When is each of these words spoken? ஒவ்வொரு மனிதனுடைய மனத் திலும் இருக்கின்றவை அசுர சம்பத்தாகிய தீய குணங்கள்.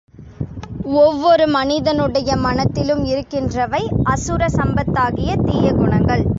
ஒவ்வொரு 1.01 1.47
மனிதனுடைய 1.47 2.35
மனத் 2.35 2.73
திலும் 2.73 3.03
இருக்கின்றவை 3.05 3.81
அசுர 4.03 4.47
சம்பத்தாகிய 4.47 5.33
தீய 5.43 5.73
குணங்கள். 5.73 6.23